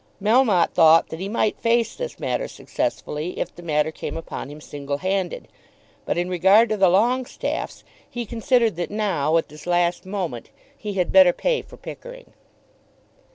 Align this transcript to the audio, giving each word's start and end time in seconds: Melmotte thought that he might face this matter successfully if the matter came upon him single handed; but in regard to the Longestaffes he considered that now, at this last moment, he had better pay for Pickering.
Melmotte 0.19 0.71
thought 0.73 1.09
that 1.09 1.19
he 1.19 1.29
might 1.29 1.59
face 1.59 1.93
this 1.93 2.19
matter 2.19 2.47
successfully 2.47 3.37
if 3.37 3.53
the 3.53 3.61
matter 3.61 3.91
came 3.91 4.17
upon 4.17 4.49
him 4.49 4.59
single 4.59 4.97
handed; 4.97 5.47
but 6.07 6.17
in 6.17 6.27
regard 6.27 6.69
to 6.69 6.75
the 6.77 6.89
Longestaffes 6.89 7.83
he 8.09 8.25
considered 8.25 8.77
that 8.77 8.89
now, 8.89 9.37
at 9.37 9.47
this 9.47 9.67
last 9.67 10.03
moment, 10.07 10.49
he 10.75 10.93
had 10.93 11.11
better 11.11 11.33
pay 11.33 11.61
for 11.61 11.77
Pickering. 11.77 12.33